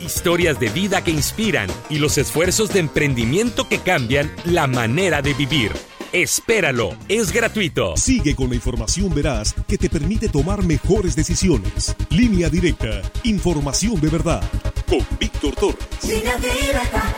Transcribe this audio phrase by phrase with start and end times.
[0.00, 5.34] Historias de vida que inspiran y los esfuerzos de emprendimiento que cambian la manera de
[5.34, 5.72] vivir.
[6.12, 7.94] Espéralo, es gratuito.
[7.96, 11.94] Sigue con la información veraz que te permite tomar mejores decisiones.
[12.08, 14.42] Línea directa, información de verdad.
[14.88, 16.04] Con Víctor Torres.
[16.04, 17.14] Línea directa.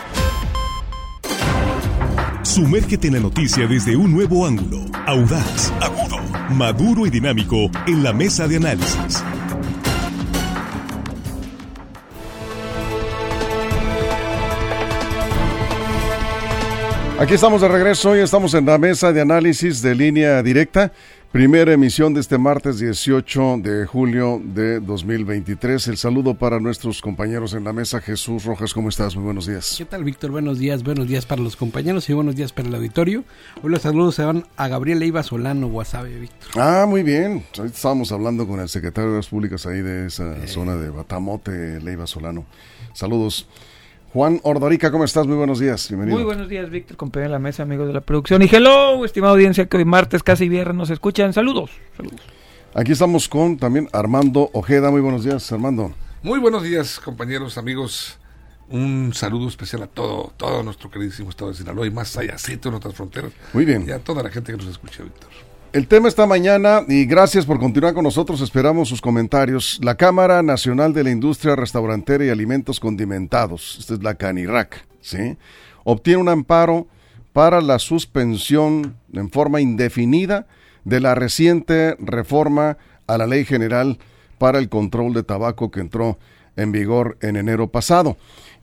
[2.43, 6.19] Sumérgete en la noticia desde un nuevo ángulo, audaz, agudo,
[6.51, 9.23] maduro y dinámico en la mesa de análisis
[17.21, 20.91] Aquí estamos de regreso, hoy estamos en la mesa de análisis de línea directa,
[21.31, 25.89] primera emisión de este martes 18 de julio de 2023.
[25.89, 28.01] El saludo para nuestros compañeros en la mesa.
[28.01, 29.17] Jesús Rojas, ¿cómo estás?
[29.17, 29.75] Muy buenos días.
[29.77, 30.31] ¿Qué tal, Víctor?
[30.31, 33.23] Buenos días, buenos días para los compañeros y buenos días para el auditorio.
[33.63, 36.49] Hoy los saludos se van a Gabriel Leiva Solano, Guasave, Víctor.
[36.57, 37.45] Ah, muy bien.
[37.59, 40.49] Ahorita estábamos hablando con el secretario de las Públicas ahí de esa eh.
[40.49, 42.47] zona de Batamote, Leiva Solano.
[42.95, 43.47] Saludos.
[44.13, 45.25] Juan Ordorica, ¿cómo estás?
[45.25, 46.17] Muy buenos días, bienvenido.
[46.19, 48.43] Muy buenos días, Víctor, compañero de la mesa, amigos de la producción.
[48.43, 51.33] Y hello, estimada audiencia que hoy martes, casi viernes nos escuchan.
[51.33, 52.21] Saludos, saludos.
[52.75, 54.91] Aquí estamos con también Armando Ojeda.
[54.91, 55.95] Muy buenos días, Armando.
[56.25, 58.19] Muy buenos días, compañeros, amigos.
[58.69, 62.75] Un saludo especial a todo, todo nuestro queridísimo estado de Sinaloa y más allá, en
[62.75, 63.31] otras fronteras.
[63.53, 63.85] Muy bien.
[63.87, 65.31] Y a toda la gente que nos escucha, Víctor.
[65.73, 69.79] El tema esta mañana, y gracias por continuar con nosotros, esperamos sus comentarios.
[69.85, 75.37] La Cámara Nacional de la Industria Restaurantera y Alimentos Condimentados, esta es la CANIRAC, ¿sí?
[75.85, 76.89] obtiene un amparo
[77.33, 80.49] para la suspensión en forma indefinida
[80.85, 82.77] de la reciente reforma
[83.07, 83.97] a la Ley General
[84.39, 86.19] para el Control de Tabaco que entró
[86.57, 88.17] en vigor en enero pasado.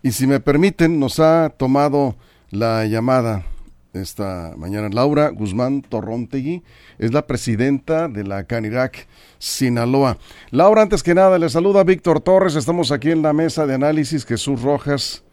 [0.03, 2.17] Y si me permiten, nos ha tomado
[2.49, 3.45] la llamada
[3.93, 4.89] esta mañana.
[4.91, 6.63] Laura Guzmán Torrontegui
[6.99, 9.07] es la presidenta de la Canirac
[9.37, 10.17] Sinaloa.
[10.51, 12.55] Laura, antes que nada, le saluda Víctor Torres.
[12.55, 15.23] Estamos aquí en la mesa de análisis Jesús Rojas,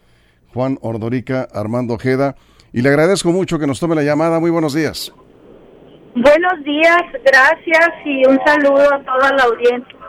[0.53, 2.37] Juan Ordorica, Armando Ojeda.
[2.73, 4.41] Y le agradezco mucho que nos tome la llamada.
[4.41, 5.13] Muy buenos días.
[6.15, 10.04] Buenos días, gracias y un saludo a toda la audiencia.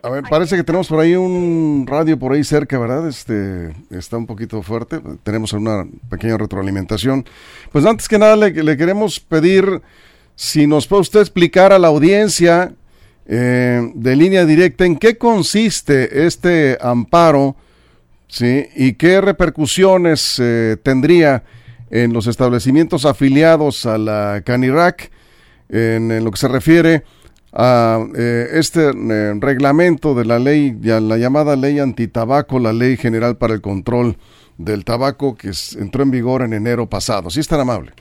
[0.00, 3.08] A ver, parece que tenemos por ahí un radio por ahí cerca, ¿verdad?
[3.08, 5.00] Este está un poquito fuerte.
[5.24, 7.24] Tenemos una pequeña retroalimentación.
[7.72, 9.82] Pues antes que nada le, queremos pedir
[10.36, 12.74] si nos puede usted explicar a la audiencia
[13.26, 17.56] eh, de línea directa en qué consiste este amparo,
[18.28, 21.42] sí, y qué repercusiones eh, tendría
[21.90, 25.10] en los establecimientos afiliados a la Canirac
[25.68, 27.02] en, en lo que se refiere
[27.52, 32.96] a eh, este eh, reglamento de la ley, ya, la llamada ley antitabaco, la ley
[32.96, 34.16] general para el control
[34.58, 37.30] del tabaco que entró en vigor en enero pasado.
[37.30, 37.92] ¿Sí es tan amable?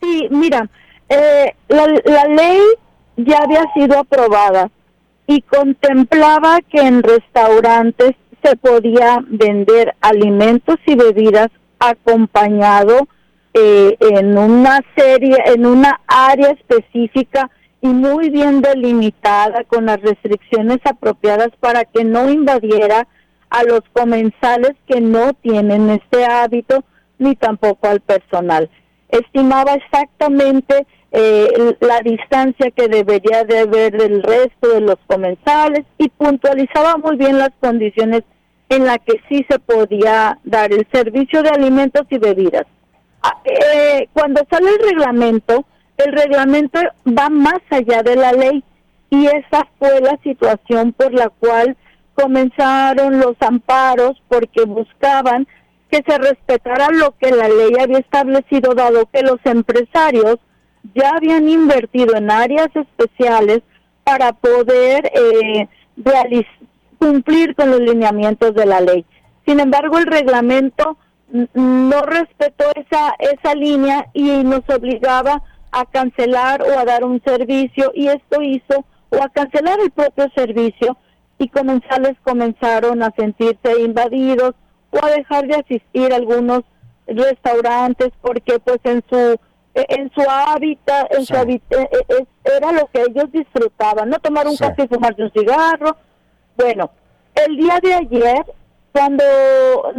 [0.00, 0.68] Sí, mira,
[1.08, 2.60] eh, la, la ley
[3.16, 4.70] ya había sido aprobada
[5.26, 8.12] y contemplaba que en restaurantes
[8.42, 13.06] se podía vender alimentos y bebidas acompañado
[13.54, 17.50] en una serie, en una área específica
[17.82, 23.08] y muy bien delimitada con las restricciones apropiadas para que no invadiera
[23.50, 26.84] a los comensales que no tienen este hábito
[27.18, 28.70] ni tampoco al personal.
[29.08, 36.08] Estimaba exactamente eh, la distancia que debería de haber del resto de los comensales y
[36.08, 38.22] puntualizaba muy bien las condiciones
[38.68, 42.64] en las que sí se podía dar el servicio de alimentos y bebidas.
[43.22, 45.66] Ah, eh, cuando sale el reglamento,
[45.98, 48.64] el reglamento va más allá de la ley
[49.10, 51.76] y esa fue la situación por la cual
[52.14, 55.46] comenzaron los amparos porque buscaban
[55.90, 60.38] que se respetara lo que la ley había establecido, dado que los empresarios
[60.94, 63.60] ya habían invertido en áreas especiales
[64.04, 65.68] para poder eh,
[66.98, 69.04] cumplir con los lineamientos de la ley.
[69.46, 70.96] Sin embargo, el reglamento
[71.54, 75.42] no respetó esa, esa línea y nos obligaba
[75.72, 80.30] a cancelar o a dar un servicio y esto hizo o a cancelar el propio
[80.34, 80.96] servicio
[81.38, 84.54] y comensales comenzaron a sentirse invadidos
[84.90, 86.62] o a dejar de asistir a algunos
[87.06, 89.36] restaurantes porque pues en su
[89.74, 94.56] en su hábitat, en su e, e, era lo que ellos disfrutaban, no tomar un
[94.56, 95.96] café y fumarse un cigarro.
[96.58, 96.90] Bueno,
[97.34, 98.44] el día de ayer
[98.92, 99.24] cuando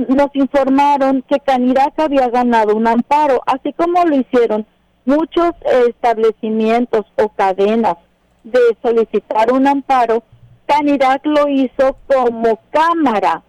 [0.10, 4.68] nos informaron que Canirac había ganado un amparo, así como lo hicieron
[5.06, 5.52] muchos
[5.88, 7.98] establecimientos o cadenas
[8.44, 10.24] de solicitar un amparo,
[10.66, 13.44] Canirac lo hizo como cámara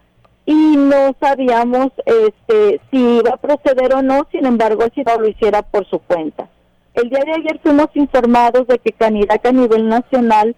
[0.46, 5.28] y no sabíamos este, si iba a proceder o no, sin embargo, si no lo
[5.28, 6.48] hiciera por su cuenta.
[6.94, 10.54] El día de ayer fuimos informados de que Canirac a nivel nacional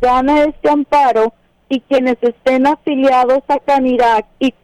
[0.00, 1.32] gana este amparo
[1.68, 4.54] y quienes estén afiliados a Canirac y,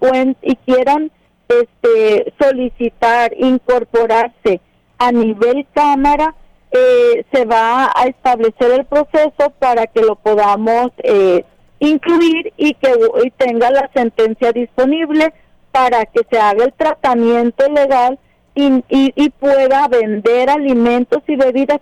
[0.42, 1.10] y quieran
[1.48, 4.60] este, solicitar incorporarse
[4.98, 6.34] a nivel cámara,
[6.70, 11.44] eh, se va a establecer el proceso para que lo podamos eh,
[11.78, 12.92] incluir y que
[13.36, 15.32] tenga la sentencia disponible
[15.70, 18.18] para que se haga el tratamiento legal
[18.54, 21.80] y, y, pueda vender alimentos y bebidas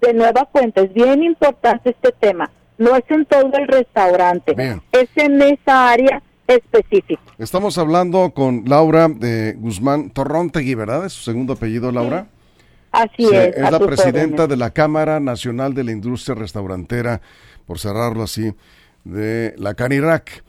[0.00, 0.82] de nueva cuenta.
[0.82, 2.50] Es bien importante este tema.
[2.78, 4.54] No es en todo el restaurante,
[4.92, 7.22] es en esa área específica.
[7.38, 11.06] Estamos hablando con Laura de Guzmán Torrontegui, ¿verdad?
[11.06, 12.26] ¿Es su segundo apellido, Laura?
[12.96, 13.56] Así es.
[13.56, 17.20] Es la presidenta de la Cámara Nacional de la Industria Restaurantera,
[17.66, 18.54] por cerrarlo así,
[19.04, 20.42] de la Canirac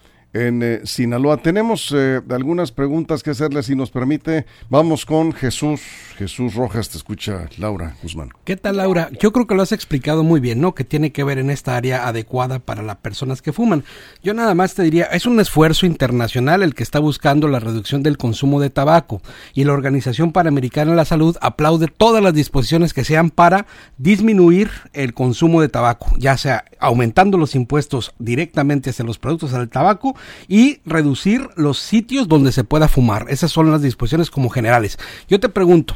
[0.45, 1.38] en eh, Sinaloa.
[1.38, 4.45] Tenemos eh, algunas preguntas que hacerle, si nos permite.
[4.69, 5.81] Vamos con Jesús.
[6.18, 8.30] Jesús Rojas, te escucha Laura Guzmán.
[8.44, 9.10] ¿Qué tal, Laura?
[9.19, 10.74] Yo creo que lo has explicado muy bien, ¿no?
[10.74, 13.84] Que tiene que ver en esta área adecuada para las personas que fuman.
[14.24, 18.01] Yo nada más te diría, es un esfuerzo internacional el que está buscando la reducción
[18.01, 19.22] del consumo de tabaco
[19.54, 23.68] y la Organización Panamericana de la Salud aplaude todas las disposiciones que sean para
[23.98, 29.69] disminuir el consumo de tabaco, ya sea aumentando los impuestos directamente hacia los productos del
[29.69, 30.16] tabaco
[30.47, 33.27] y reducir los sitios donde se pueda fumar.
[33.29, 34.97] Esas son las disposiciones como generales.
[35.27, 35.95] Yo te pregunto,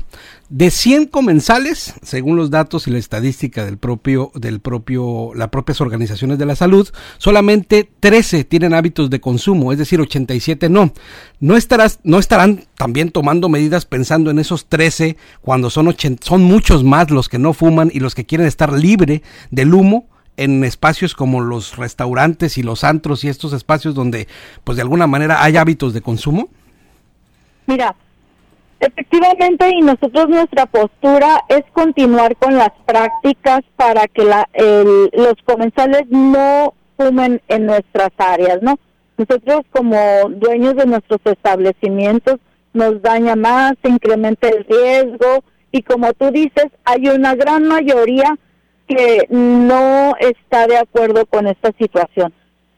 [0.49, 5.79] de 100 comensales, según los datos y la estadística del propio, del propio, las propias
[5.79, 10.93] organizaciones de la salud, solamente 13 tienen hábitos de consumo, es decir, 87 no.
[11.39, 16.83] No estarás, no estarán también tomando medidas pensando en esos 13 cuando son son muchos
[16.83, 21.15] más los que no fuman y los que quieren estar libre del humo en espacios
[21.15, 24.27] como los restaurantes y los antros y estos espacios donde
[24.63, 26.49] pues de alguna manera hay hábitos de consumo?
[27.67, 27.95] Mira,
[28.79, 34.49] efectivamente y nosotros nuestra postura es continuar con las prácticas para que la,
[35.13, 38.79] los comensales no fumen en nuestras áreas, ¿no?
[39.17, 39.97] Nosotros como
[40.29, 42.37] dueños de nuestros establecimientos
[42.73, 48.37] nos daña más, se incrementa el riesgo y como tú dices, hay una gran mayoría
[48.87, 52.33] que no está de acuerdo con esta situación.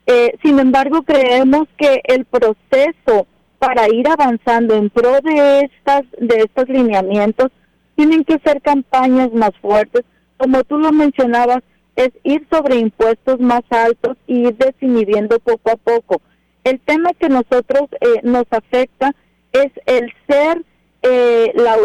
[0.06, 3.28] Eh, sin embargo, creemos que el proceso
[3.58, 7.50] para ir avanzando en pro de estas de estos lineamientos
[7.96, 10.04] tienen que ser campañas más fuertes,
[10.38, 11.60] como tú lo mencionabas,
[11.96, 16.22] es ir sobre impuestos más altos y ir desinhibiendo poco a poco.
[16.64, 19.14] El tema que nosotros eh, nos afecta
[19.52, 20.64] es el ser
[21.04, 21.78] eh, la,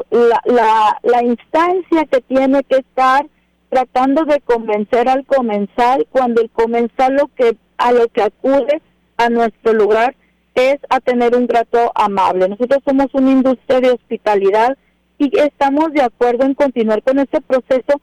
[0.45, 3.27] la, la instancia que tiene que estar
[3.69, 8.83] tratando de convencer al comensal cuando el comensal lo que a lo que acude
[9.17, 10.17] a nuestro lugar
[10.55, 12.49] es a tener un trato amable.
[12.49, 14.77] Nosotros somos una industria de hospitalidad
[15.19, 18.01] y estamos de acuerdo en continuar con este proceso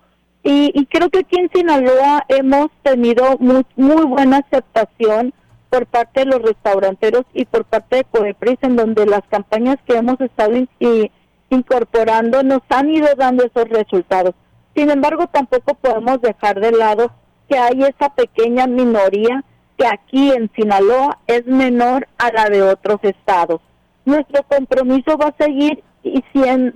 [0.48, 5.34] y, creo que aquí en Sinaloa hemos tenido muy, muy buena aceptación
[5.72, 9.98] por parte de los restauranteros y por parte de Codepris en donde las campañas que
[9.98, 10.54] hemos estado
[11.50, 14.36] incorporando nos han ido dando esos resultados.
[14.76, 17.12] Sin embargo, tampoco podemos dejar de lado
[17.50, 19.44] que hay esa pequeña minoría
[19.78, 23.62] que aquí en Sinaloa es menor a la de otros estados.
[24.06, 26.24] Nuestro compromiso va a seguir y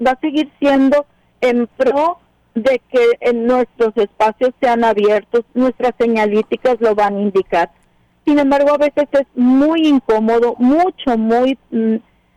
[0.03, 1.05] va a seguir siendo
[1.41, 2.19] en pro
[2.55, 7.71] de que en nuestros espacios sean abiertos, nuestras señalíticas lo van a indicar.
[8.25, 11.95] Sin embargo, a veces es muy incómodo, mucho, muy mm,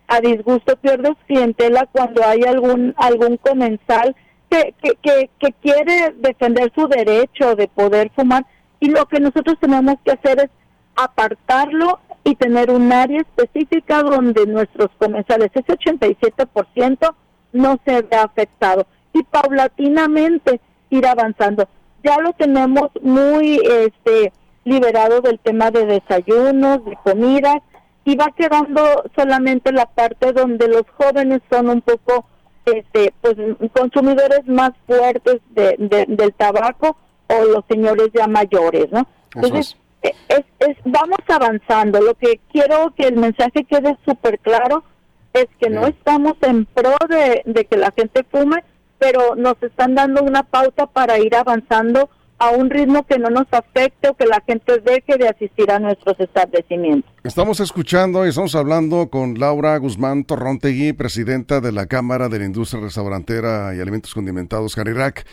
[0.08, 4.14] a disgusto, pierdes clientela cuando hay algún algún comensal
[4.52, 8.44] que, que, quiere defender su derecho de poder fumar
[8.80, 10.50] y lo que nosotros tenemos que hacer es
[10.96, 17.14] apartarlo y tener un área específica donde nuestros comensales, ese 87%
[17.52, 21.68] no se ve afectado y paulatinamente ir avanzando.
[22.04, 24.32] Ya lo tenemos muy este
[24.64, 27.62] liberado del tema de desayunos, de comidas
[28.04, 28.82] y va quedando
[29.16, 32.26] solamente la parte donde los jóvenes son un poco
[32.64, 33.36] este, pues
[33.72, 35.76] consumidores más fuertes de,
[36.08, 36.96] del tabaco
[37.28, 39.06] o los señores ya mayores, ¿no?
[39.34, 40.76] Entonces, e, es.
[40.84, 42.00] vamos avanzando.
[42.00, 44.84] Lo que quiero que el mensaje quede súper claro
[45.32, 48.62] es que no estamos en pro de, de que la gente fume,
[48.98, 52.10] pero nos están dando una pauta para ir avanzando
[52.42, 55.78] a un ritmo que no nos afecte o que la gente deje de asistir a
[55.78, 57.08] nuestros establecimientos.
[57.22, 62.44] Estamos escuchando y estamos hablando con Laura Guzmán Torrontegui, presidenta de la Cámara de la
[62.44, 65.24] Industria Restaurantera y Alimentos Condimentados Carirac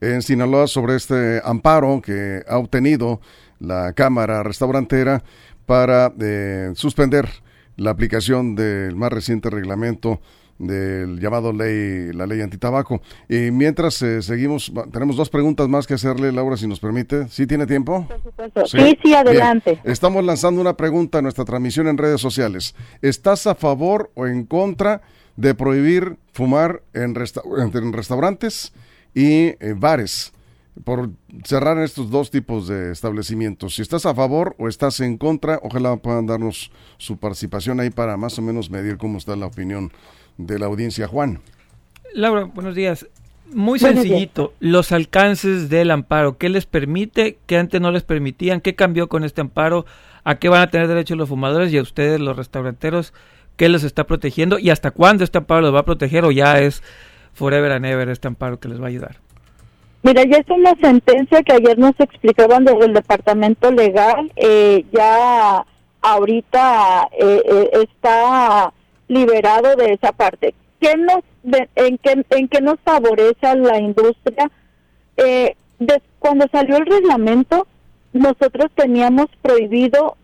[0.00, 3.20] en Sinaloa sobre este amparo que ha obtenido
[3.60, 5.22] la Cámara Restaurantera
[5.66, 7.28] para eh, suspender
[7.76, 10.20] la aplicación del más reciente reglamento
[10.58, 13.00] del llamado ley, la ley antitabaco.
[13.28, 17.28] Y mientras eh, seguimos, tenemos dos preguntas más que hacerle, Laura, si nos permite.
[17.28, 18.06] ¿Sí tiene tiempo?
[18.66, 19.80] Sí, sí, adelante.
[19.84, 22.74] Estamos lanzando una pregunta en nuestra transmisión en redes sociales.
[23.02, 25.02] ¿Estás a favor o en contra
[25.36, 28.72] de prohibir fumar en, en restaurantes
[29.14, 30.32] y bares?
[30.84, 31.10] por
[31.44, 33.76] cerrar estos dos tipos de establecimientos.
[33.76, 38.16] Si estás a favor o estás en contra, ojalá puedan darnos su participación ahí para
[38.16, 39.90] más o menos medir cómo está la opinión
[40.38, 41.06] de la audiencia.
[41.08, 41.40] Juan.
[42.14, 43.06] Laura, buenos días.
[43.52, 47.38] Muy sencillito, los alcances del amparo, ¿qué les permite?
[47.46, 48.60] ¿Qué antes no les permitían?
[48.60, 49.86] ¿Qué cambió con este amparo?
[50.24, 53.14] ¿A qué van a tener derecho los fumadores y a ustedes los restauranteros?
[53.56, 54.58] ¿Qué les está protegiendo?
[54.58, 56.82] ¿Y hasta cuándo este amparo los va a proteger o ya es
[57.34, 59.16] forever and ever este amparo que les va a ayudar?
[60.02, 65.64] Mira, ya es una sentencia que ayer nos explicaban desde el departamento legal, eh, ya
[66.02, 68.72] ahorita eh, eh, está
[69.08, 70.54] liberado de esa parte.
[70.80, 71.20] ¿Qué nos,
[71.74, 74.50] en, qué, ¿En qué nos favorece a la industria?
[76.18, 77.66] cuando salió el reglamento,
[78.12, 80.16] nosotros teníamos prohibido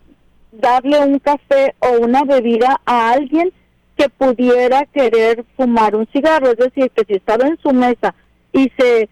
[0.51, 3.51] darle un café o una bebida a alguien
[3.97, 8.13] que pudiera querer fumar un cigarro, es decir, que si estaba en su mesa
[8.51, 9.09] y se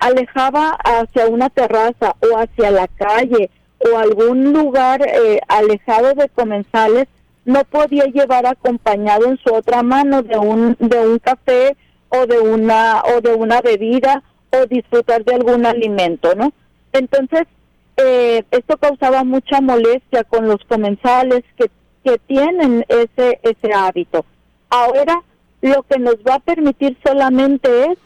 [0.00, 7.06] alejaba hacia una terraza o hacia la calle o algún lugar eh, alejado de comensales,
[7.50, 11.76] no podía llevar acompañado en su otra mano de un de un café
[12.08, 16.52] o de una o de una bebida o disfrutar de algún alimento, ¿no?
[16.92, 17.46] Entonces
[17.96, 21.70] eh, esto causaba mucha molestia con los comensales que
[22.04, 24.24] que tienen ese ese hábito.
[24.70, 25.22] Ahora
[25.60, 27.98] lo que nos va a permitir solamente es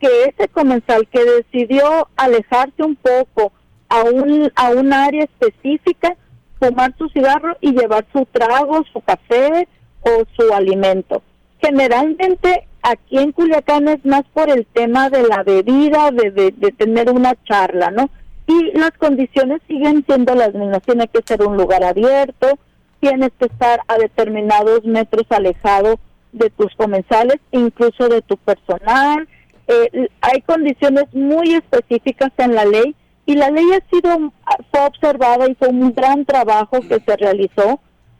[0.00, 3.52] que ese comensal que decidió alejarse un poco
[3.88, 6.16] a un, a un área específica,
[6.60, 9.66] fumar su cigarro y llevar su trago, su café
[10.02, 11.22] o su alimento.
[11.60, 17.10] Generalmente aquí en Culiacán es más por el tema de la bebida, de, de, tener
[17.10, 18.08] una charla, ¿no?
[18.46, 20.82] Y las condiciones siguen siendo las mismas.
[20.82, 22.58] Tiene que ser un lugar abierto,
[23.00, 25.98] tienes que estar a determinados metros alejado
[26.32, 29.26] de tus comensales, incluso de tu personal,
[29.70, 32.96] eh, hay condiciones muy específicas en la ley
[33.30, 34.32] y la ley ha sido
[34.72, 37.78] fue observada y fue un gran trabajo que se realizó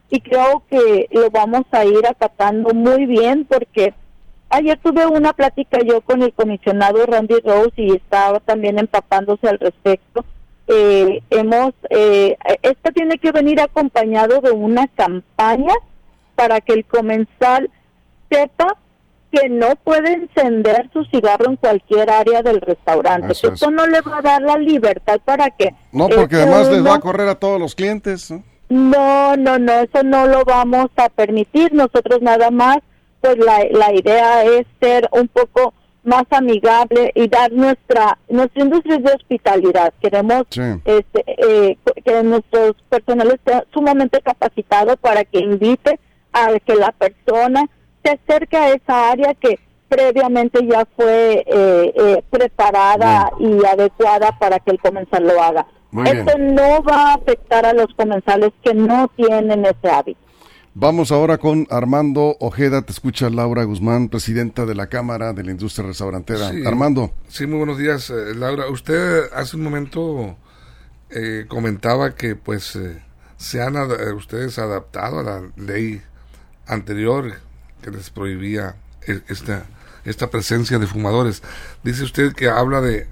[0.08, 3.92] y creo que lo vamos a ir acatando muy bien porque
[4.50, 9.58] ayer tuve una plática yo con el comisionado Randy Rose y estaba también empapándose al
[9.58, 10.24] respecto.
[10.68, 15.74] Eh, hemos, eh, esto tiene que venir acompañado de una campaña
[16.36, 17.68] para que el comensal
[18.30, 18.76] sepa
[19.30, 23.32] que no puede encender su cigarro en cualquier área del restaurante.
[23.32, 25.74] Eso, no le va a dar la libertad para que...
[25.92, 28.30] No, porque además les va a correr a todos los clientes.
[28.68, 29.36] ¿no?
[29.36, 31.72] no, no, eso no lo vamos a permitir.
[31.72, 32.78] Nosotros nada más,
[33.20, 38.98] pues la, la idea es ser un poco más amigable y dar nuestra nuestra industria
[38.98, 39.92] de hospitalidad.
[40.00, 40.44] Queremos
[40.84, 46.00] este, eh, que nuestros personal esté sumamente capacitado para que invite
[46.32, 47.68] a que la persona
[48.02, 49.58] se acerca a esa área que
[49.90, 55.66] previamente ya fue eh, eh, preparada y adecuada para que el comensal lo haga.
[56.06, 60.20] Esto no va a afectar a los comensales que no tienen ese hábito.
[60.72, 62.82] Vamos ahora con Armando Ojeda.
[62.82, 66.52] Te escucha Laura Guzmán, presidenta de la Cámara de la Industria Restaurantera.
[66.64, 67.10] Armando.
[67.26, 68.68] Sí, muy buenos días, eh, Laura.
[68.70, 70.36] Usted hace un momento
[71.48, 72.78] comentaba que pues
[73.36, 73.74] se han
[74.14, 76.00] ustedes adaptado a la ley
[76.68, 77.32] anterior
[77.80, 79.66] que les prohibía e, esta,
[80.04, 81.42] esta presencia de fumadores.
[81.82, 83.08] Dice usted que habla de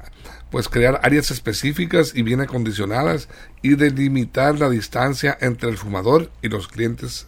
[0.51, 3.29] pues crear áreas específicas y bien acondicionadas
[3.63, 7.27] y de limitar la distancia entre el fumador y los clientes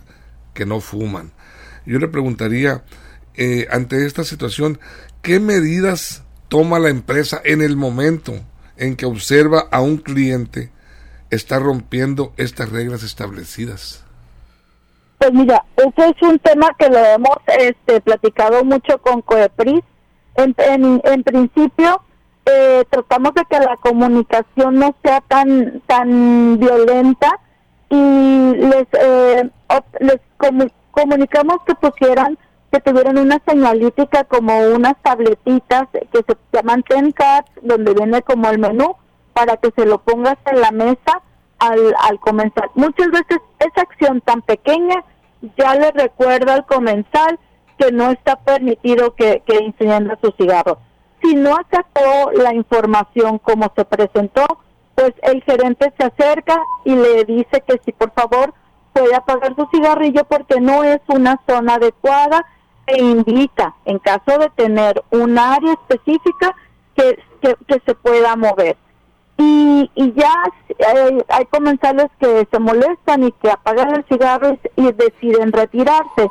[0.55, 1.33] que no fuman.
[1.85, 2.85] Yo le preguntaría,
[3.35, 4.81] eh, ante esta situación,
[5.23, 8.35] ¿qué medidas toma la empresa en el momento
[8.77, 10.71] en que observa a un cliente
[11.31, 14.05] está rompiendo estas reglas establecidas?
[15.21, 19.83] Pues mira, ese es un tema que lo hemos este, platicado mucho con COEPRIS.
[20.37, 20.55] En,
[21.05, 22.01] en, principio,
[22.47, 27.39] eh, tratamos de que la comunicación no sea tan tan violenta
[27.91, 29.51] y les eh,
[29.99, 32.39] les comunicamos que pusieran
[32.73, 37.13] que tuvieran una señalítica como unas tabletitas que se llaman ten
[37.61, 38.97] donde viene como el menú
[39.35, 41.21] para que se lo pongas en la mesa
[41.61, 42.71] al, al comenzar.
[42.75, 45.05] Muchas veces esa acción tan pequeña
[45.57, 47.39] ya le recuerda al comensal
[47.79, 49.73] que no está permitido que, que
[50.23, 50.79] su cigarro.
[51.23, 54.45] Si no acató la información como se presentó,
[54.95, 58.53] pues el gerente se acerca y le dice que si por favor
[58.93, 62.45] puede apagar su cigarrillo porque no es una zona adecuada
[62.87, 66.55] se indica, en caso de tener un área específica,
[66.97, 67.19] que,
[67.67, 68.77] que, se pueda mover.
[69.41, 70.35] Y, y ya
[71.29, 76.31] hay, comensales que se molestan y que apagan el cigarro y, deciden retirarse.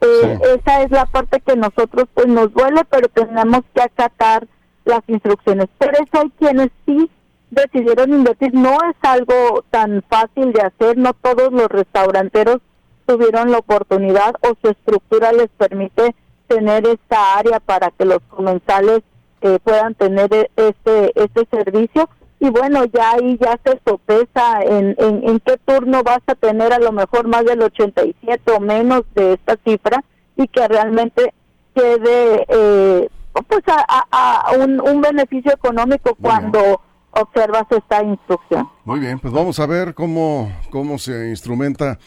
[0.00, 4.48] Eh, esa es la parte que nosotros pues nos duele, pero tenemos que acatar
[4.84, 5.68] las instrucciones.
[5.78, 7.08] Pero eso hay quienes sí
[7.52, 8.52] decidieron invertir.
[8.54, 12.58] No es algo tan fácil de hacer, no todos los restauranteros
[13.06, 16.16] tuvieron la oportunidad o su estructura les permite
[16.48, 19.02] tener esta área para que los comensales
[19.42, 22.08] eh, puedan tener e-, este este servicio
[22.40, 26.78] y bueno ya ahí ya se sopesa en, en, qué turno vas a tener a
[26.78, 30.04] lo mejor más del 87 o menos de esta cifra
[30.36, 31.34] y que realmente
[31.74, 33.08] quede eh,
[33.46, 36.80] pues a, un, un, beneficio económico cuando
[37.10, 38.68] observas esta instrucción.
[38.84, 41.98] Muy bien, pues vamos a ver cómo, cómo se instrumenta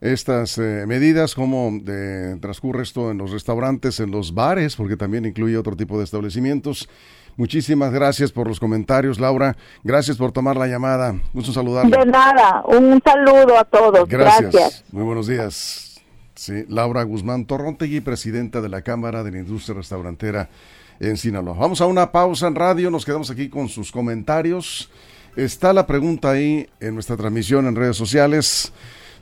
[0.00, 5.24] estas eh, medidas, cómo de, transcurre esto en los restaurantes, en los bares, porque también
[5.24, 6.88] incluye otro tipo de establecimientos.
[7.36, 9.56] Muchísimas gracias por los comentarios, Laura.
[9.84, 11.14] Gracias por tomar la llamada.
[11.34, 11.96] Gusto saludarle.
[11.96, 14.08] De nada, un saludo a todos.
[14.08, 14.84] Gracias.
[14.90, 16.00] Muy buenos días.
[16.34, 20.48] Sí, Laura Guzmán Torrontegui, presidenta de la Cámara de la Industria Restaurantera
[21.00, 21.56] en Sinaloa.
[21.58, 24.90] Vamos a una pausa en radio, nos quedamos aquí con sus comentarios.
[25.34, 28.72] Está la pregunta ahí en nuestra transmisión en redes sociales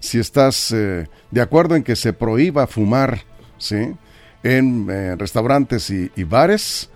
[0.05, 3.23] si estás eh, de acuerdo en que se prohíba fumar
[3.57, 3.95] ¿sí?
[4.43, 6.91] en eh, restaurantes y, bares.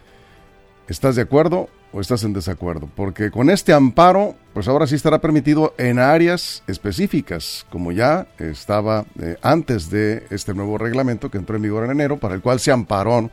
[0.88, 2.88] ¿Estás de acuerdo o estás en desacuerdo?
[2.96, 9.04] Porque con este amparo, pues ahora sí estará permitido en áreas específicas, como ya estaba
[9.20, 12.58] eh, antes de este nuevo reglamento que entró en vigor en enero, para el cual
[12.58, 13.30] se amparó,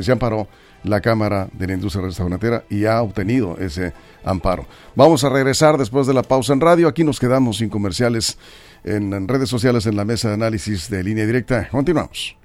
[0.00, 0.48] se amparó
[0.84, 4.66] la Cámara de la Industria Restaurantera y ha obtenido ese amparo.
[4.94, 6.88] Vamos a regresar después de la pausa en radio.
[6.88, 8.38] Aquí nos quedamos sin comerciales
[8.84, 11.68] en, redes sociales en la mesa de análisis de línea directa.
[11.70, 12.36] Continuamos.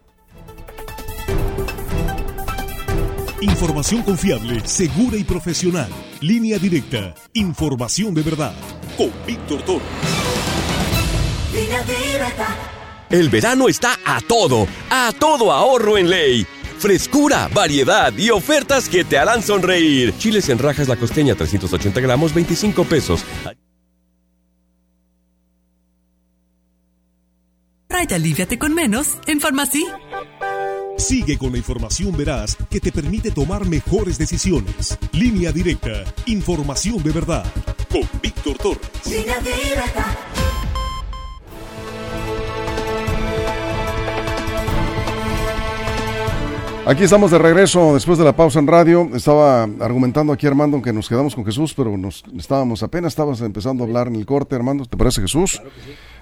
[3.41, 5.89] Información confiable, segura y profesional.
[6.19, 7.15] Línea directa.
[7.33, 8.53] Información de verdad.
[8.97, 9.81] Con Víctor Toro.
[13.09, 16.45] El verano está a todo, a todo ahorro en ley.
[16.79, 20.13] Frescura, variedad y ofertas que te harán sonreír.
[20.17, 23.23] Chiles en rajas la costeña 380 gramos, 25 pesos.
[27.89, 29.85] Raya aliviate con menos en Farmacy.
[30.99, 34.97] Sigue con la información veraz que te permite tomar mejores decisiones.
[35.13, 36.03] Línea directa.
[36.25, 37.45] Información de verdad.
[37.89, 38.89] Con Víctor Torres.
[39.05, 40.17] Línea directa.
[46.85, 49.09] Aquí estamos de regreso después de la pausa en radio.
[49.13, 53.83] Estaba argumentando aquí Armando que nos quedamos con Jesús, pero nos estábamos apenas estabas empezando
[53.83, 54.85] a hablar en el corte, Armando.
[54.85, 55.61] ¿Te parece Jesús?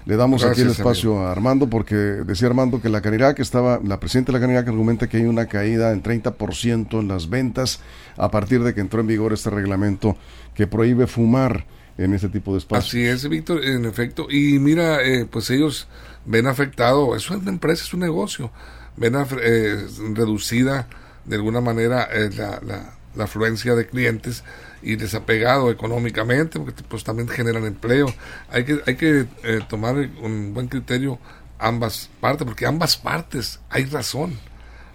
[0.08, 4.00] Le damos aquí el espacio a Armando porque decía Armando que la Canirac estaba, la
[4.00, 7.80] presidenta de la Canirac argumenta que hay una caída en 30% en las ventas
[8.16, 10.16] a partir de que entró en vigor este reglamento
[10.54, 11.66] que prohíbe fumar
[11.98, 12.88] en este tipo de espacios.
[12.88, 14.28] Así es, Víctor, en efecto.
[14.30, 15.88] Y mira, eh, pues ellos
[16.24, 18.50] ven afectado, eso es una empresa, es un negocio
[18.98, 20.88] ven eh, reducida
[21.24, 24.44] de alguna manera eh, la, la, afluencia de clientes
[24.82, 28.12] y desapegado económicamente, porque pues también generan empleo.
[28.50, 31.18] Hay que, hay que eh, tomar un buen criterio
[31.58, 34.38] ambas partes, porque ambas partes hay razón.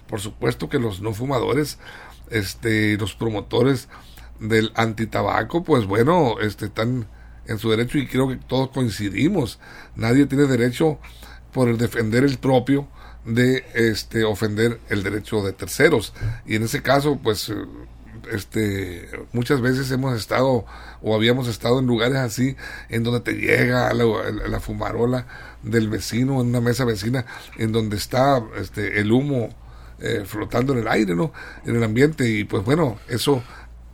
[0.08, 1.78] Por supuesto que los no fumadores,
[2.30, 3.88] este, los promotores
[4.40, 7.06] del antitabaco, pues bueno, este, están
[7.46, 9.58] en su derecho y creo que todos coincidimos.
[9.96, 10.98] Nadie tiene derecho
[11.52, 12.88] por defender el propio
[13.24, 16.12] de este ofender el derecho de terceros
[16.44, 17.50] y en ese caso pues
[18.32, 20.64] este muchas veces hemos estado
[21.02, 22.56] o habíamos estado en lugares así
[22.88, 25.26] en donde te llega la, fumarola
[25.62, 27.26] del vecino en una mesa vecina
[27.58, 29.50] en donde está este el humo
[30.00, 31.32] eh, flotando en el aire no
[31.64, 33.42] en el ambiente y pues bueno eso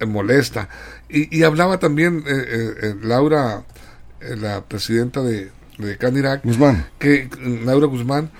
[0.07, 0.71] molesta.
[1.11, 3.65] Y, hablaba también eh, eh, Laura
[4.21, 6.87] la presidenta de, de Canirac Guzmán.
[6.99, 7.29] que
[7.65, 8.31] Laura Guzmán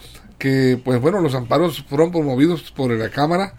[0.41, 3.55] que, pues bueno, los amparos fueron promovidos por la Cámara,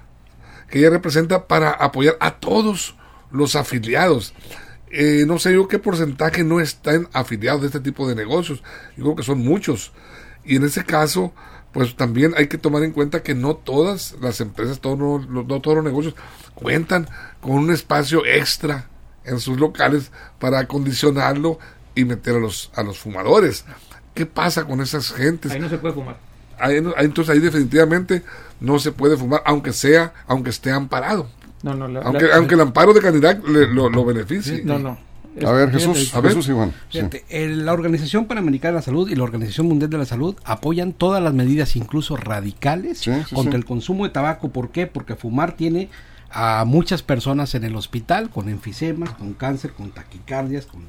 [0.72, 2.96] que ella representa para apoyar a todos
[3.30, 4.34] los afiliados.
[4.90, 8.64] Eh, no sé yo qué porcentaje no están afiliados de este tipo de negocios.
[8.96, 9.92] Yo creo que son muchos.
[10.46, 11.34] Y en ese caso,
[11.74, 15.76] pues también hay que tomar en cuenta que no todas las empresas, todos no, todos
[15.76, 16.16] los negocios
[16.56, 17.08] cuentan
[17.42, 18.90] con un espacio extra
[19.26, 21.60] en sus locales para acondicionarlo
[21.96, 23.66] y meter a los, a los fumadores.
[24.14, 25.52] ¿Qué pasa con esas gentes?
[25.52, 28.24] Ahí no se puede fumar entonces ahí definitivamente
[28.60, 31.28] no se puede fumar, aunque sea, aunque esté amparado.
[31.64, 34.64] No, no, aunque, aunque el amparo de candidato lo, lo, beneficie.
[34.64, 34.98] no, no.
[35.46, 36.74] A ver, Jesús, a Jesús Iván.
[37.32, 41.24] la Organización Panamericana de la Salud y la Organización Mundial de la Salud apoyan todas
[41.24, 44.50] las medidas, incluso radicales, contra el consumo de tabaco.
[44.50, 44.88] ¿Por qué?
[44.88, 45.90] Porque fumar tiene
[46.32, 50.82] a muchas personas en el hospital con enfisemas, con cáncer, con taquicardias, con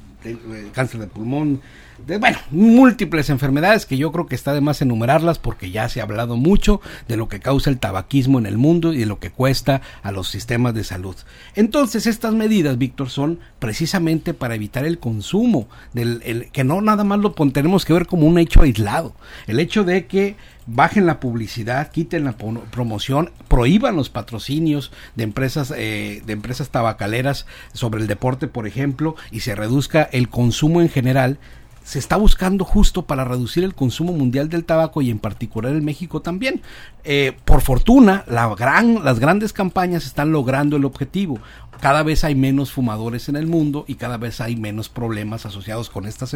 [0.73, 1.61] cáncer de pulmón,
[2.05, 5.99] de, bueno, múltiples enfermedades que yo creo que está de más enumerarlas porque ya se
[5.99, 9.19] ha hablado mucho de lo que causa el tabaquismo en el mundo y de lo
[9.19, 11.15] que cuesta a los sistemas de salud.
[11.55, 17.19] Entonces estas medidas, Víctor, son precisamente para evitar el consumo, del, que no nada más
[17.19, 19.15] lo tenemos que ver como un hecho aislado,
[19.47, 25.73] el hecho de que bajen la publicidad, quiten la promoción, prohíban los patrocinios de empresas
[25.75, 30.89] eh, de empresas tabacaleras sobre el deporte, por ejemplo, y se reduzca el consumo en
[30.89, 31.39] general
[31.83, 35.83] se está buscando justo para reducir el consumo mundial del tabaco y en particular en
[35.83, 36.61] México también.
[37.03, 41.39] Eh, por fortuna, la gran, las grandes campañas están logrando el objetivo.
[41.81, 45.89] Cada vez hay menos fumadores en el mundo y cada vez hay menos problemas asociados
[45.89, 46.33] con, estas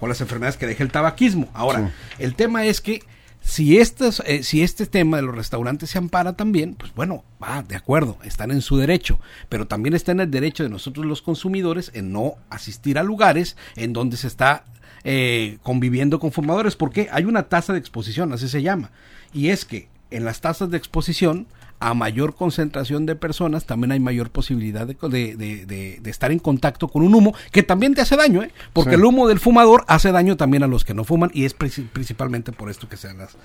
[0.00, 1.48] con las enfermedades que deja el tabaquismo.
[1.54, 3.04] Ahora, el tema es que
[3.40, 7.62] si, estos, eh, si este tema de los restaurantes se ampara también, pues bueno, va,
[7.62, 11.22] de acuerdo, están en su derecho, pero también está en el derecho de nosotros los
[11.22, 14.64] consumidores en no asistir a lugares en donde se está
[15.04, 18.90] eh, conviviendo con fumadores, porque hay una tasa de exposición, así se llama,
[19.32, 21.46] y es que en las tasas de exposición
[21.80, 24.96] a mayor concentración de personas, también hay mayor posibilidad de,
[25.36, 28.50] de, de, estar en contacto con un humo que también te hace daño, ¿eh?
[28.72, 31.54] porque el humo del fumador hace daño también a los que no fuman y es
[31.54, 33.36] principalmente por esto que sean las,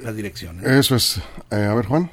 [0.00, 0.64] las direcciones.
[0.64, 1.20] Eso es.
[1.50, 2.10] Eh, a ver, Juan.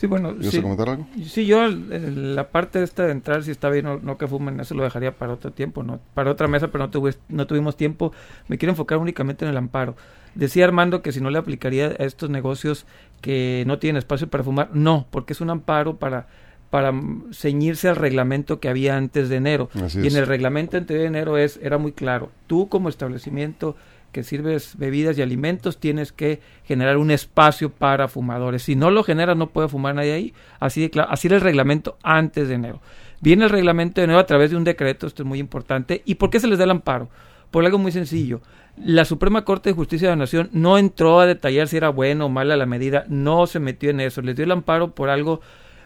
[0.00, 1.06] Sí, bueno, sí, comentar algo?
[1.26, 4.74] Sí, yo la parte esta de entrar, si está bien o no que fumen, eso
[4.74, 8.10] lo dejaría para otro tiempo, no para otra mesa, pero no, tuve, no tuvimos tiempo.
[8.48, 9.96] Me quiero enfocar únicamente en el amparo.
[10.34, 12.86] Decía Armando que si no le aplicaría a estos negocios
[13.20, 16.28] que no tienen espacio para fumar, no, porque es un amparo para
[16.70, 16.94] para
[17.32, 19.68] ceñirse al reglamento que había antes de enero.
[19.74, 23.76] y en el reglamento antes de enero es era muy claro, tú como establecimiento
[24.10, 28.62] que sirves bebidas y alimentos, tienes que generar un espacio para fumadores.
[28.62, 30.34] Si no lo generas, no puede fumar nadie ahí.
[30.58, 32.80] Así, de así era el reglamento antes de enero.
[33.20, 36.02] Viene el reglamento de enero a través de un decreto, esto es muy importante.
[36.04, 37.08] ¿Y por qué se les da el amparo?
[37.50, 38.40] Por algo muy sencillo.
[38.76, 42.24] La Suprema Corte de Justicia de la Nación no entró a detallar si era buena
[42.24, 44.22] o mala la medida, no se metió en eso.
[44.22, 45.40] Les dio el amparo por algo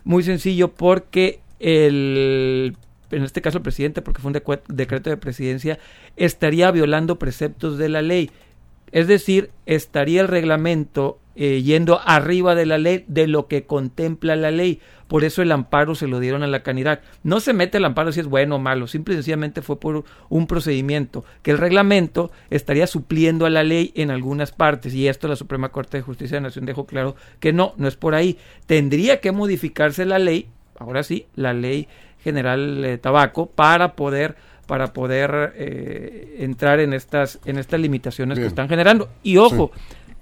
[0.04, 2.76] muy sencillo, porque el
[3.10, 5.78] en este caso el presidente, porque fue un decreto de presidencia,
[6.16, 8.30] estaría violando preceptos de la ley.
[8.92, 14.36] Es decir, estaría el reglamento eh, yendo arriba de la ley, de lo que contempla
[14.36, 14.80] la ley.
[15.08, 17.02] Por eso el amparo se lo dieron a la Canirac.
[17.24, 20.04] No se mete el amparo si es bueno o malo, simple y sencillamente fue por
[20.28, 25.26] un procedimiento, que el reglamento estaría supliendo a la ley en algunas partes, y esto
[25.26, 28.14] la Suprema Corte de Justicia de la Nación dejó claro que no, no es por
[28.14, 28.38] ahí.
[28.66, 31.88] Tendría que modificarse la ley, ahora sí, la ley
[32.24, 34.34] general de tabaco para poder
[34.66, 39.10] para poder eh, entrar en estas en estas limitaciones que están generando.
[39.22, 39.70] Y ojo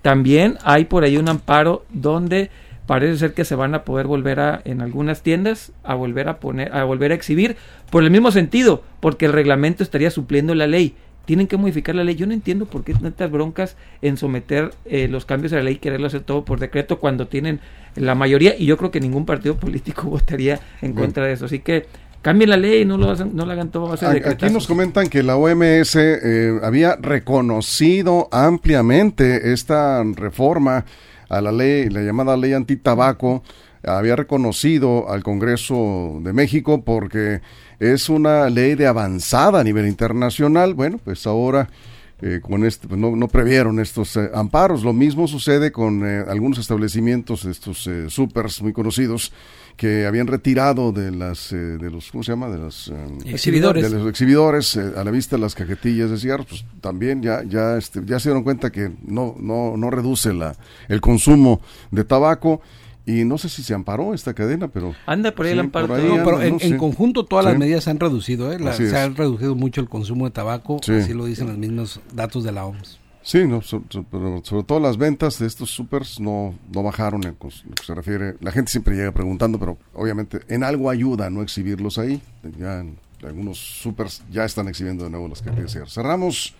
[0.02, 2.50] también hay por ahí un amparo donde
[2.86, 6.40] parece ser que se van a poder volver a en algunas tiendas a volver a
[6.40, 7.56] poner a volver a exhibir
[7.90, 12.04] por el mismo sentido porque el reglamento estaría supliendo la ley tienen que modificar la
[12.04, 12.14] ley.
[12.14, 15.74] Yo no entiendo por qué tantas broncas en someter eh, los cambios a la ley
[15.74, 17.60] y quererlo hacer todo por decreto cuando tienen
[17.96, 21.46] la mayoría y yo creo que ningún partido político votaría en contra de eso.
[21.46, 21.86] Así que
[22.22, 23.92] cambien la ley, no lo no lo hagan todo.
[23.92, 30.84] Aquí nos comentan que la OMS eh, había reconocido ampliamente esta reforma
[31.28, 33.42] a la ley, la llamada ley antitabaco,
[33.84, 37.40] había reconocido al Congreso de México porque
[37.78, 40.74] es una ley de avanzada a nivel internacional.
[40.74, 41.68] Bueno, pues ahora
[42.24, 44.84] eh, con este, pues no, no, previeron estos eh, amparos.
[44.84, 49.32] Lo mismo sucede con eh, algunos establecimientos, estos supers muy conocidos,
[49.76, 52.48] que habían retirado de las, de los, ¿cómo se llama?
[52.48, 52.92] De los
[53.24, 53.90] exhibidores.
[53.90, 58.02] De los exhibidores a la vista las cajetillas de cigarros, pues también ya, ya, este,
[58.04, 60.54] ya se dieron cuenta que no, no, no reduce la,
[60.88, 62.60] el consumo de tabaco
[63.04, 64.94] y no sé si se amparó esta cadena, pero...
[65.06, 65.88] Anda por ahí el amparo.
[65.88, 68.58] pero en, conjunto todas las medidas se han reducido, ¿eh?
[68.72, 72.52] se ha reducido mucho el consumo de tabaco, así lo dicen los mismos datos de
[72.52, 73.02] la OMS.
[73.24, 73.60] Sí, no,
[74.10, 77.94] pero sobre todo las ventas de estos supers no, no bajaron en lo que se
[77.94, 78.34] refiere.
[78.40, 82.20] La gente siempre llega preguntando, pero obviamente en algo ayuda a no exhibirlos ahí.
[82.58, 82.84] Ya
[83.22, 85.50] algunos supers ya están exhibiendo de nuevo las que.
[85.86, 86.54] Cerramos.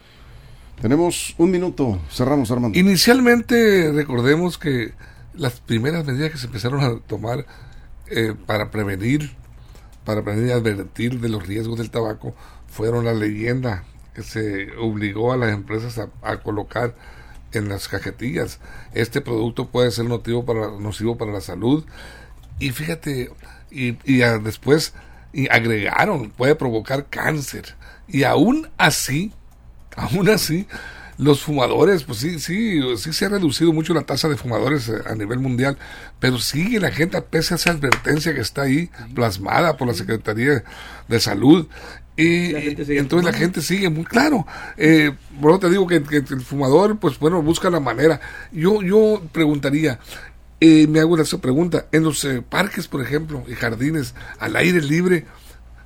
[0.81, 2.01] Tenemos un minuto.
[2.11, 2.79] Cerramos, Armando.
[2.79, 4.93] Inicialmente recordemos que
[5.35, 7.47] las primeras medidas que se empezaron a tomar
[8.09, 9.35] eh, para prevenir,
[10.05, 12.35] para prevenir y advertir de los riesgos del tabaco
[12.69, 16.95] fueron la leyenda que se obligó a las empresas a, colocar
[17.53, 18.61] en las cajetillas.
[18.93, 21.85] Este producto puede ser nocivo para, nocivo para la salud.
[22.59, 23.31] Y fíjate,
[23.71, 23.93] y,
[24.43, 24.95] después
[25.51, 27.75] agregaron, puede provocar cáncer.
[28.09, 29.33] Y aún así,
[29.97, 30.67] aún así,
[31.23, 35.03] los fumadores, pues sí, sí, sí se ha reducido mucho la tasa de fumadores eh,
[35.07, 35.79] a nivel mundial,
[36.19, 40.65] pero sigue la gente, pese a esa advertencia que está ahí plasmada por la Secretaría
[41.09, 41.67] de Salud,
[42.15, 42.55] y
[42.99, 44.47] entonces la gente sigue muy claro.
[44.77, 48.21] Eh, bueno, te digo que, el fumador, pues bueno, busca la manera.
[48.53, 49.99] Yo, yo preguntaría,
[50.61, 54.83] eh, me hago esa pregunta, en los eh, parques, por ejemplo, y jardines, al aire
[54.83, 55.25] libre,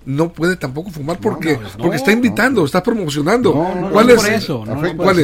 [0.07, 3.53] no puede tampoco fumar porque porque está invitando, está promocionando.
[3.93, 4.23] ¿Cuál es?
[4.23, 4.65] Por eso,
[4.97, 5.19] ¿Cuál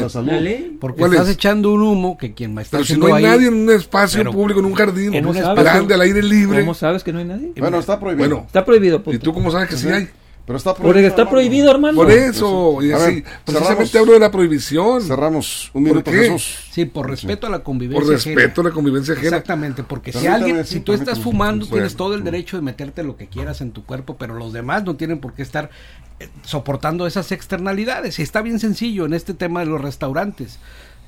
[0.47, 0.63] es?
[0.81, 3.55] Porque estás echando un humo que quien me está Pero si no hay nadie en
[3.55, 6.61] un espacio público, en un jardín grande, al aire libre.
[6.61, 7.53] ¿Cómo sabes que no hay nadie?
[7.57, 8.29] Bueno, está prohibido.
[8.29, 9.03] Bueno, está prohibido.
[9.07, 10.09] ¿Y tú cómo sabes que sí hay?
[10.45, 11.09] Pero está prohibido.
[11.09, 11.95] está prohibido, hermano.
[11.95, 15.01] Por eso, y así, precisamente hablo de la prohibición.
[15.03, 16.59] Cerramos un minuto, Jesús.
[16.71, 19.29] Sí, por respeto a la convivencia Por respeto a la convivencia ajena.
[19.29, 23.17] Exactamente, porque si alguien, si tú estás fumando, tienes todo el derecho de meterte lo
[23.17, 25.71] que quieras en tu cuerpo, pero los demás no tienen por qué estar
[26.19, 28.19] eh, soportando esas externalidades.
[28.19, 30.59] Y está bien sencillo en este tema de los restaurantes.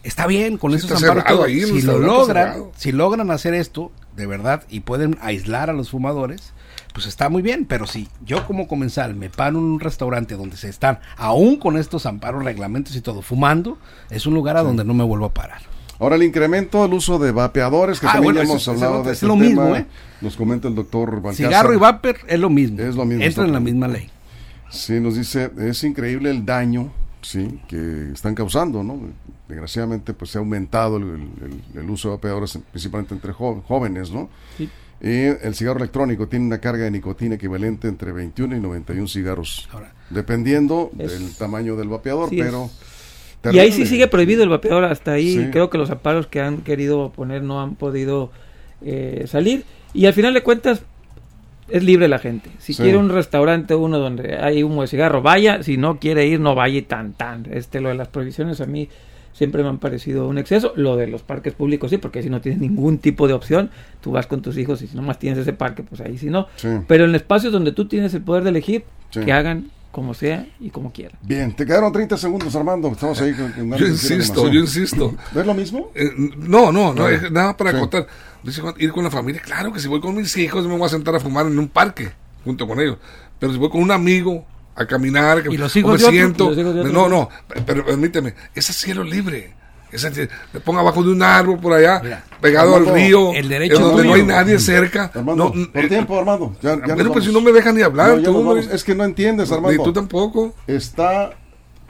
[0.05, 1.47] Está bien con esos amparos.
[1.47, 6.53] si lo logran, si logran hacer esto, de verdad, y pueden aislar a los fumadores,
[6.95, 10.57] pues está muy bien, pero si yo como comensal me paro en un restaurante donde
[10.57, 13.79] se están, aún con estos amparos, reglamentos y todo, fumando,
[14.11, 15.61] es un lugar a donde no me vuelvo a parar.
[15.99, 19.35] Ahora el incremento del uso de vapeadores, que ah, también hemos hablado de este lo
[19.35, 19.87] mismo, ¿eh?
[20.21, 22.81] Nos comenta el doctor Cigarro y vapor es lo mismo.
[22.81, 23.25] Es lo mismo.
[23.25, 24.09] Entra en la misma ley.
[24.71, 29.01] Sí, nos dice, es increíble el daño sí que están causando, ¿no?
[29.49, 34.29] Desgraciadamente, pues se ha aumentado el, uso de vapeadores, principalmente entre jóvenes, ¿no?
[34.57, 34.69] Sí.
[35.05, 39.69] Y el cigarro electrónico tiene una carga de nicotina equivalente entre 21 y 91 cigarros,
[40.09, 42.71] dependiendo del tamaño del vapeador, pero...
[43.53, 46.63] Y ahí sí sigue prohibido el vapeador, hasta ahí creo que los aparos que han
[46.63, 48.33] querido poner no han podido
[48.81, 49.65] eh, salir.
[49.93, 50.81] Y al final de cuentas,
[51.69, 52.51] es libre la gente.
[52.59, 55.63] Si quiere un restaurante, uno donde hay humo de cigarro, vaya.
[55.63, 57.47] Si no quiere ir, no vaya tan, tan.
[57.53, 58.89] Este, lo de las prohibiciones a mí
[59.35, 60.73] siempre me han parecido un exceso.
[60.77, 63.71] Lo de los parques públicos sí, porque si no tienes ningún tipo de opción,
[64.01, 66.47] tú vas con tus hijos y si nomás tienes ese parque, pues ahí sí no.
[66.89, 70.71] Pero en espacios donde tú tienes el poder de elegir, que hagan como sea y
[70.71, 71.17] como quieran.
[71.23, 72.89] Bien, te quedaron 30 segundos, Armando.
[72.89, 75.15] Estamos ahí con, Yo insisto, yo insisto.
[75.33, 75.93] ¿No es lo mismo?
[75.95, 78.07] Eh, no, no, no, nada para contar.
[78.43, 80.89] Dice, ir con la familia, claro que si voy con mis hijos me voy a
[80.89, 82.13] sentar a fumar en un parque
[82.45, 82.99] junto con ellos.
[83.39, 86.51] Pero si voy con un amigo a caminar, que me siento.
[86.55, 87.29] no, no,
[87.67, 89.55] pero permíteme, ese cielo libre.
[89.93, 94.03] Ese, me ponga abajo de un árbol por allá, pegado al río, el derecho donde
[94.05, 95.13] no hay nadie cerca.
[95.15, 96.57] Armando, por tiempo, Armando.
[96.61, 98.21] Ya, ya pues si no me dejan ni hablar.
[98.73, 99.79] es que no entiendes, Armando.
[99.79, 100.53] Ni tú tampoco.
[100.67, 101.31] Está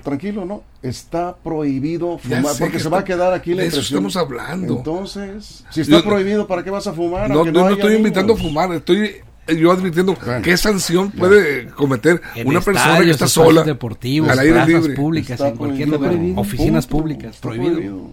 [0.02, 0.62] tranquilo, ¿no?
[0.82, 4.76] Está prohibido fumar, porque se va a quedar aquí la de eso estamos hablando.
[4.76, 7.30] Entonces, si está prohibido, ¿para qué vas a fumar?
[7.30, 13.00] No, no, estoy invitando a fumar, estoy yo advirtiendo qué sanción puede cometer una persona
[13.00, 14.94] que está sola deportivos, al aire libre.
[14.94, 18.10] públicas, en cualquier lugar, oficinas públicas, prohibido.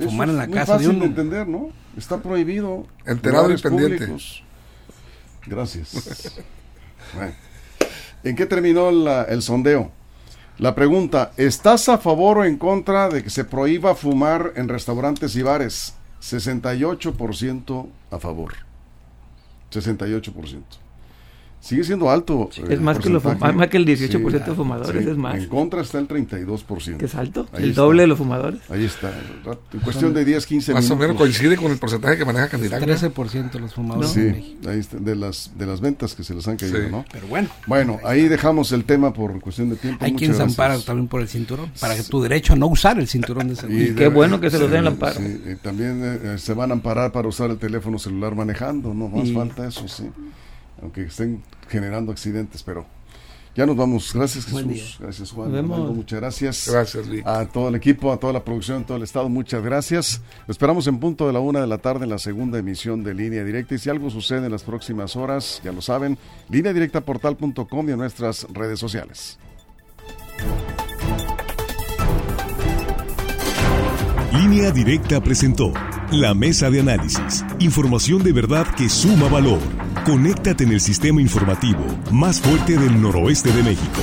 [0.00, 1.00] fumar en la casa de uno.
[1.00, 1.70] de entender, ¿no?
[1.96, 2.86] Está prohibido.
[3.06, 4.08] Enterado y pendiente.
[5.46, 5.94] Gracias.
[8.24, 8.90] ¿En qué terminó
[9.24, 9.92] el sondeo?
[10.58, 15.36] La pregunta, ¿estás a favor o en contra de que se prohíba fumar en restaurantes
[15.36, 15.94] y bares?
[16.20, 18.67] 68% a favor.
[19.70, 20.87] 68%.
[21.60, 22.48] Sigue siendo alto.
[22.68, 25.36] es más que, más que el 18% de fumadores, es más.
[25.36, 26.96] En contra está el 32%.
[26.96, 27.48] ¿Qué es alto?
[27.54, 28.60] el doble de los fumadores.
[28.70, 29.12] Ahí está.
[29.72, 32.86] En cuestión de 10, 15 Más o menos coincide con el porcentaje que maneja candidato.
[32.86, 34.10] 13% de los fumadores.
[34.10, 37.04] Sí, ahí está, de las, de las ventas que se les han caído, ¿no?
[37.10, 37.48] Pero bueno.
[37.66, 40.04] Bueno, ahí dejamos el tema por cuestión de tiempo.
[40.04, 42.98] Hay quien se ampara también por el cinturón, para que tu derecho a no usar
[42.98, 43.92] el cinturón de seguridad.
[43.92, 45.20] Y qué bueno que se lo den el amparo.
[45.60, 49.66] también eh, se van a amparar para usar el teléfono celular manejando, no más falta
[49.66, 50.04] eso, sí
[50.82, 52.86] aunque estén generando accidentes, pero
[53.58, 54.12] ya nos vamos.
[54.14, 56.68] Gracias Jesús, gracias Juan, muchas gracias.
[56.70, 60.20] Gracias A todo el equipo, a toda la producción, a todo el estado, muchas gracias.
[60.46, 63.14] Lo esperamos en punto de la una de la tarde en la segunda emisión de
[63.14, 66.16] Línea Directa y si algo sucede en las próximas horas, ya lo saben,
[67.04, 69.38] portal.com y en nuestras redes sociales.
[74.32, 75.72] Línea Directa presentó
[76.12, 77.44] la mesa de análisis.
[77.58, 79.58] Información de verdad que suma valor.
[80.04, 84.00] Conéctate en el sistema informativo más fuerte del noroeste de México.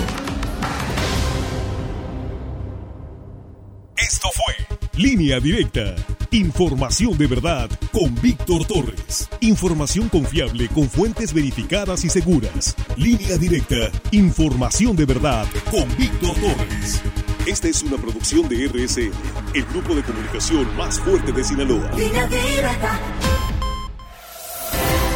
[3.97, 5.95] Esto fue Línea Directa.
[6.31, 9.29] Información de verdad con Víctor Torres.
[9.39, 12.75] Información confiable con fuentes verificadas y seguras.
[12.97, 13.91] Línea Directa.
[14.11, 17.01] Información de verdad con Víctor Torres.
[17.47, 19.11] Esta es una producción de RSN,
[19.53, 21.91] el grupo de comunicación más fuerte de Sinaloa.